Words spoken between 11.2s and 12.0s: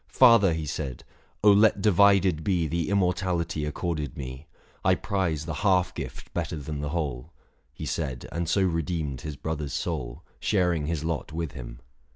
with him.